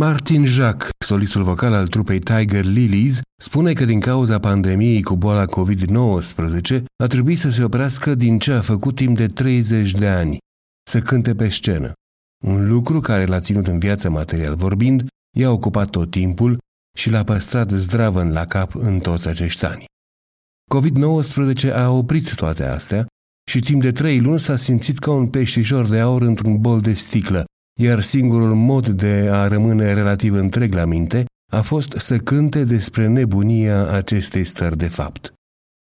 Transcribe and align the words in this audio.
Martin 0.00 0.44
Jacques, 0.44 0.90
solistul 1.04 1.42
vocal 1.42 1.72
al 1.72 1.88
trupei 1.88 2.18
Tiger 2.18 2.64
Lilies, 2.64 3.20
spune 3.42 3.72
că 3.72 3.84
din 3.84 4.00
cauza 4.00 4.38
pandemiei 4.38 5.02
cu 5.02 5.16
boala 5.16 5.44
COVID-19 5.46 6.82
a 7.02 7.06
trebuit 7.06 7.38
să 7.38 7.50
se 7.50 7.64
oprească 7.64 8.14
din 8.14 8.38
ce 8.38 8.52
a 8.52 8.60
făcut 8.60 8.94
timp 8.94 9.16
de 9.16 9.26
30 9.26 9.90
de 9.90 10.08
ani, 10.08 10.38
să 10.90 11.00
cânte 11.00 11.34
pe 11.34 11.48
scenă. 11.48 11.92
Un 12.44 12.68
lucru 12.68 13.00
care 13.00 13.26
l-a 13.26 13.40
ținut 13.40 13.66
în 13.66 13.78
viață 13.78 14.10
material 14.10 14.54
vorbind, 14.54 15.06
i-a 15.36 15.50
ocupat 15.50 15.90
tot 15.90 16.10
timpul 16.10 16.58
și 16.98 17.10
l-a 17.10 17.24
păstrat 17.24 17.70
zdravă 17.70 18.20
în 18.20 18.32
la 18.32 18.44
cap 18.44 18.74
în 18.74 18.98
toți 18.98 19.28
acești 19.28 19.64
ani. 19.64 19.84
COVID-19 20.74 21.72
a 21.74 21.90
oprit 21.90 22.34
toate 22.34 22.64
astea 22.64 23.06
și 23.50 23.60
timp 23.60 23.82
de 23.82 23.92
trei 23.92 24.20
luni 24.20 24.40
s-a 24.40 24.56
simțit 24.56 24.98
ca 24.98 25.10
un 25.10 25.28
peștișor 25.28 25.88
de 25.88 26.00
aur 26.00 26.22
într-un 26.22 26.60
bol 26.60 26.80
de 26.80 26.92
sticlă, 26.92 27.44
iar 27.80 28.02
singurul 28.02 28.54
mod 28.54 28.88
de 28.88 29.28
a 29.32 29.48
rămâne 29.48 29.94
relativ 29.94 30.34
întreg 30.34 30.74
la 30.74 30.84
minte 30.84 31.24
a 31.52 31.60
fost 31.60 31.94
să 31.96 32.16
cânte 32.16 32.64
despre 32.64 33.06
nebunia 33.06 33.90
acestei 33.90 34.44
stări 34.44 34.76
de 34.76 34.88
fapt. 34.88 35.32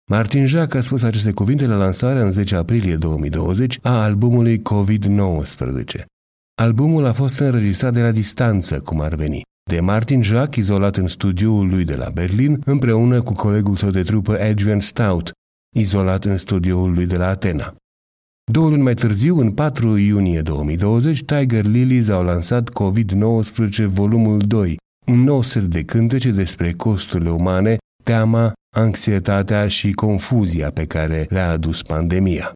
Martin 0.10 0.46
Jacques 0.46 0.84
a 0.84 0.86
spus 0.86 1.04
aceste 1.04 1.32
cuvinte 1.32 1.66
la 1.66 1.76
lansarea 1.76 2.24
în 2.24 2.32
10 2.32 2.56
aprilie 2.56 2.96
2020 2.96 3.80
a 3.82 4.02
albumului 4.02 4.62
COVID-19. 4.62 6.04
Albumul 6.62 7.06
a 7.06 7.14
fost 7.14 7.40
înregistrat 7.40 7.94
de 7.94 8.02
la 8.02 8.12
distanță, 8.12 8.80
cum 8.80 9.02
ar 9.02 9.16
veni, 9.16 9.42
de 9.70 9.80
Martin 9.80 10.24
Jacques, 10.24 10.66
izolat 10.66 10.98
în 10.98 11.08
studioul 11.08 11.70
lui 11.70 11.84
de 11.84 11.96
la 11.96 12.10
Berlin, 12.10 12.62
împreună 12.66 13.22
cu 13.22 13.34
colegul 13.34 13.76
său 13.76 13.90
de 13.90 14.02
trupă 14.02 14.40
Adrian 14.40 14.80
Stout, 14.80 15.32
izolat 15.76 16.26
în 16.26 16.38
studioul 16.38 16.94
lui 16.94 17.06
de 17.06 17.18
la 17.18 17.28
Atena. 17.28 17.76
Două 18.52 18.70
luni 18.70 18.82
mai 18.82 18.94
târziu, 18.94 19.40
în 19.40 19.52
4 19.52 19.98
iunie 19.98 20.42
2020, 20.42 21.24
Tiger 21.24 21.66
Lilies 21.66 22.10
au 22.10 22.24
lansat 22.24 22.70
COVID-19 22.70 23.86
volumul 23.86 24.38
2, 24.40 24.78
un 25.08 25.24
nou 25.24 25.42
set 25.42 25.64
de 25.64 25.84
cântece 25.84 26.32
despre 26.32 26.74
costurile 26.74 27.30
umane, 27.30 27.78
teama, 28.04 28.54
anxietatea 28.76 29.68
și 29.68 29.92
confuzia 29.92 30.72
pe 30.72 30.86
care 30.86 31.26
le-a 31.30 31.50
adus 31.50 31.82
pandemia. 31.82 32.52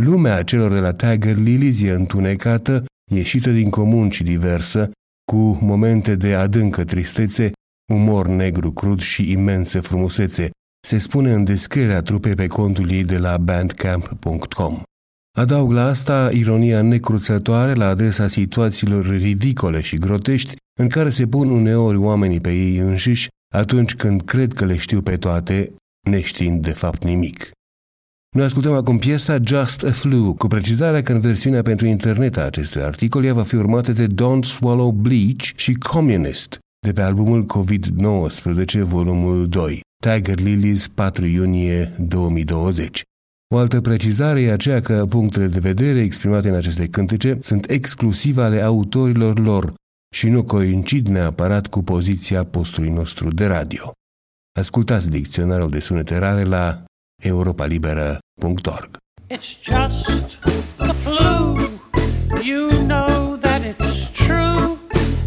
Lumea 0.00 0.42
celor 0.42 0.72
de 0.72 0.78
la 0.78 0.92
Tiger 0.92 1.36
Lilies 1.36 1.82
e 1.82 1.90
întunecată, 1.90 2.84
ieșită 3.12 3.50
din 3.50 3.70
comun 3.70 4.10
și 4.10 4.22
diversă, 4.22 4.90
cu 5.32 5.58
momente 5.60 6.14
de 6.14 6.34
adâncă 6.34 6.84
tristețe, 6.84 7.52
umor 7.92 8.26
negru 8.26 8.72
crud 8.72 9.00
și 9.00 9.30
imensă 9.30 9.80
frumusețe, 9.80 10.50
se 10.86 10.98
spune 10.98 11.32
în 11.32 11.44
descrierea 11.44 12.02
trupei 12.02 12.34
pe 12.34 12.46
contul 12.46 12.90
ei 12.90 13.04
de 13.04 13.18
la 13.18 13.38
bandcamp.com. 13.38 14.82
Adaug 15.38 15.70
la 15.70 15.84
asta 15.84 16.30
ironia 16.32 16.82
necruțătoare 16.82 17.74
la 17.74 17.86
adresa 17.86 18.28
situațiilor 18.28 19.06
ridicole 19.06 19.80
și 19.80 19.96
grotești 19.96 20.56
în 20.78 20.88
care 20.88 21.10
se 21.10 21.26
pun 21.26 21.50
uneori 21.50 21.96
oamenii 21.96 22.40
pe 22.40 22.52
ei 22.52 22.76
înșiși 22.76 23.28
atunci 23.54 23.94
când 23.94 24.22
cred 24.22 24.52
că 24.52 24.64
le 24.64 24.76
știu 24.76 25.02
pe 25.02 25.16
toate, 25.16 25.72
neștiind 26.08 26.62
de 26.62 26.70
fapt 26.70 27.04
nimic. 27.04 27.50
Noi 28.36 28.44
ascultăm 28.44 28.72
acum 28.72 28.98
piesa 28.98 29.38
Just 29.44 29.84
a 29.84 29.92
Flu, 29.92 30.34
cu 30.34 30.46
precizarea 30.46 31.02
că 31.02 31.12
în 31.12 31.20
versiunea 31.20 31.62
pentru 31.62 31.86
internet 31.86 32.36
a 32.36 32.44
acestui 32.44 32.82
articol 32.82 33.24
ea 33.24 33.34
va 33.34 33.42
fi 33.42 33.54
urmată 33.54 33.92
de 33.92 34.06
Don't 34.06 34.42
Swallow 34.42 34.90
Bleach 34.90 35.42
și 35.56 35.72
Communist, 35.72 36.58
de 36.86 36.92
pe 36.92 37.02
albumul 37.02 37.46
COVID-19, 37.46 38.78
volumul 38.82 39.48
2, 39.48 39.80
Tiger 40.02 40.38
Lilies, 40.38 40.88
4 40.88 41.26
iunie 41.26 41.94
2020. 41.98 43.02
O 43.54 43.58
altă 43.58 43.80
precizare 43.80 44.40
e 44.40 44.52
aceea 44.52 44.80
că 44.80 45.06
punctele 45.08 45.46
de 45.46 45.58
vedere 45.58 45.98
exprimate 45.98 46.48
în 46.48 46.54
aceste 46.54 46.88
cântece 46.88 47.38
sunt 47.40 47.70
exclusiv 47.70 48.38
ale 48.38 48.62
autorilor 48.62 49.38
lor 49.38 49.74
și 50.14 50.28
nu 50.28 50.44
coincid 50.44 51.06
neapărat 51.06 51.66
cu 51.66 51.82
poziția 51.82 52.44
postului 52.44 52.90
nostru 52.90 53.28
de 53.30 53.46
radio. 53.46 53.92
Ascultați 54.58 55.10
dicționarul 55.10 55.70
de 55.70 55.80
sunete 55.80 56.16
rare 56.16 56.44
la 56.44 56.82
europalibera.org. 57.22 58.96
It's 59.30 59.62
just 59.62 60.38
the 60.76 60.92
flu. 60.92 61.56
You 62.42 62.68
know 62.86 63.36
that 63.36 63.60
it's 63.62 64.10
true. 64.26 64.76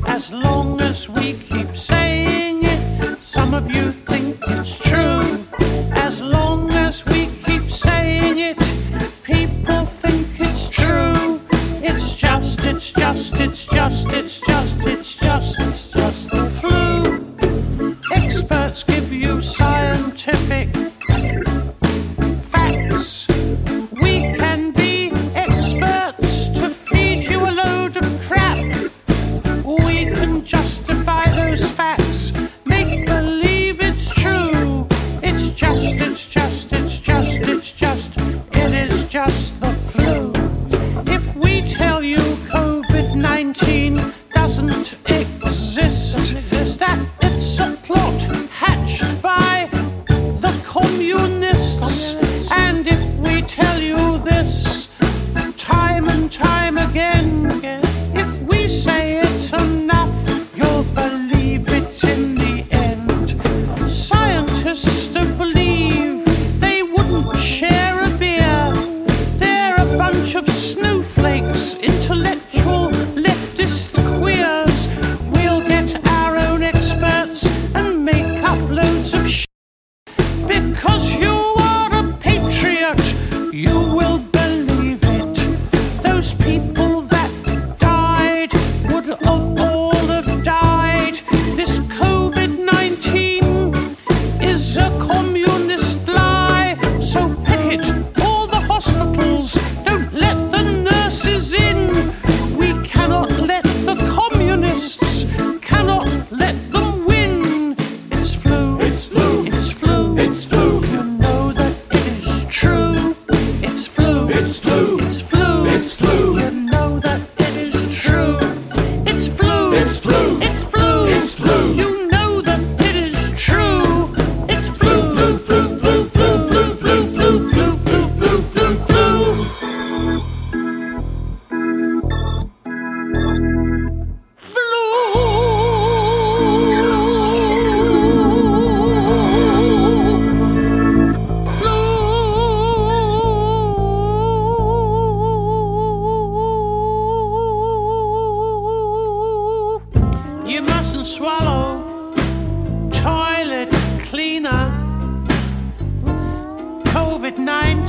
As 0.08 0.32
long 0.44 0.82
as 0.82 1.08
we 1.08 1.36
keep 1.48 1.76
saying 1.76 2.13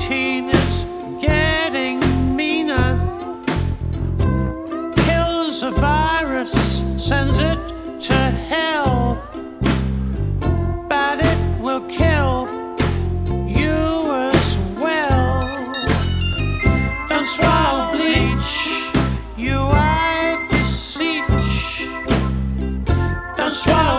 routine 0.04 0.50
is 0.50 0.84
getting 1.18 1.98
meaner. 2.36 3.00
Kills 4.96 5.62
a 5.62 5.70
virus, 5.70 6.82
sends 6.98 7.38
it 7.38 7.58
to 8.00 8.14
hell. 8.50 9.22
But 10.88 11.20
it 11.24 11.38
will 11.60 11.86
kill 11.88 12.48
you 13.48 14.12
as 14.30 14.58
well. 14.78 15.72
Don't 17.08 17.24
swallow 17.24 17.92
bleach, 17.96 18.90
you 19.38 19.58
I 19.58 20.46
beseech. 20.50 21.88
Don't 23.36 23.54
swallow. 23.54 23.93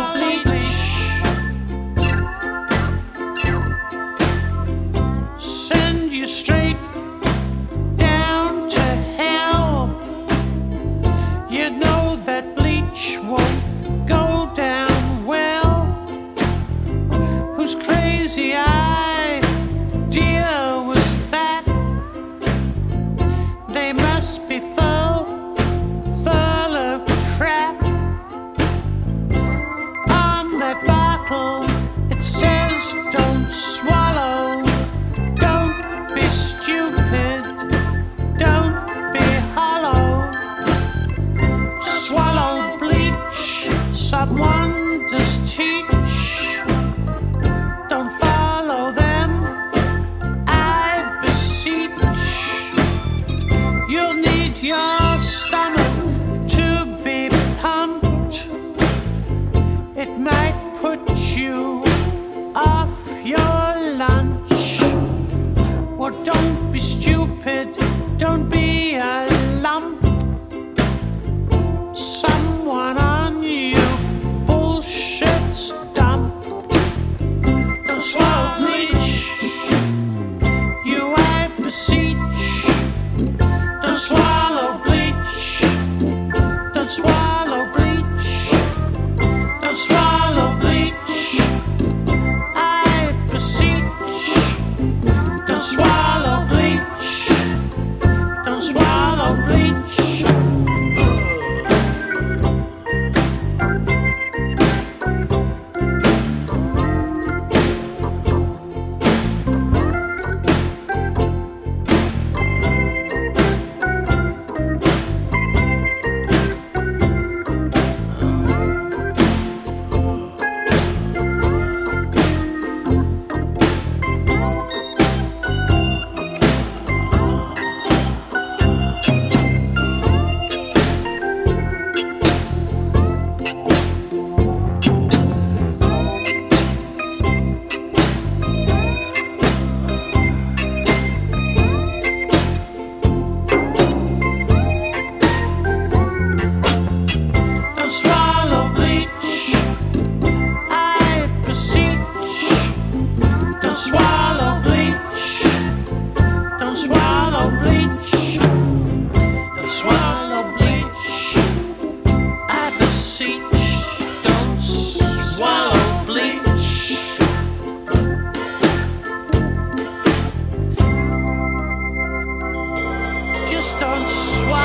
don't 173.80 174.07
swallow. 174.10 174.65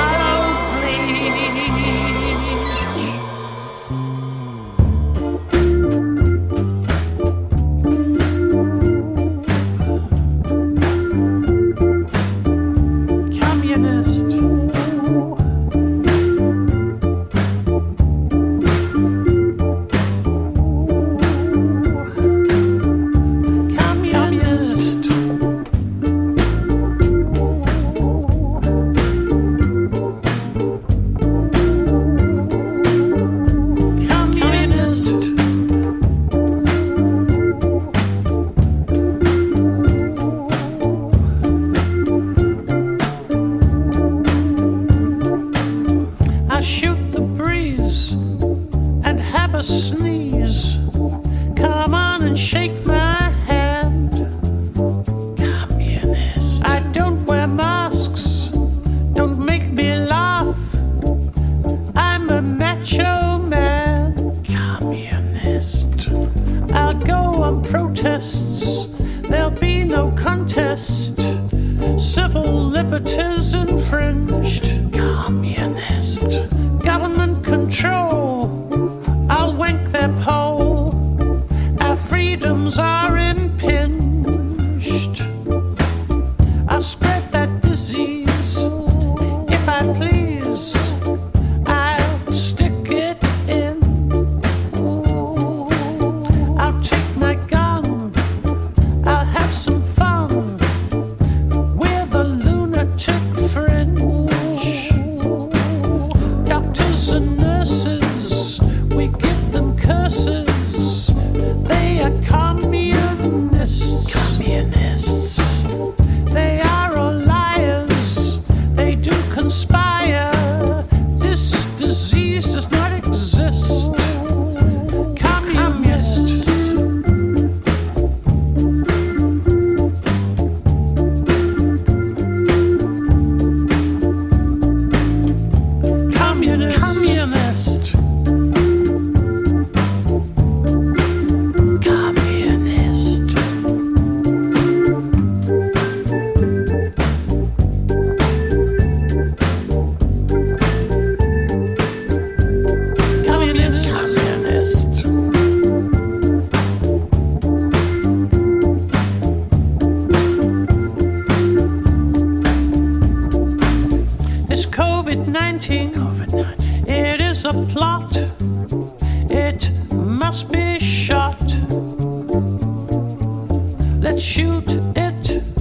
and 174.11 174.21
shoot 174.21 174.65
it, 174.97 175.53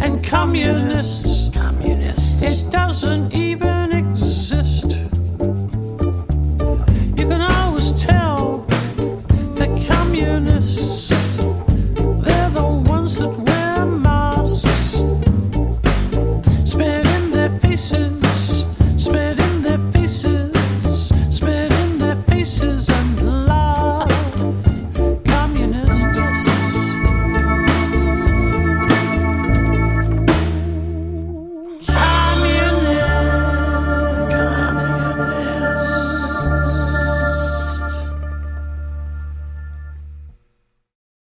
and 0.00 0.24
communists. 0.24 1.37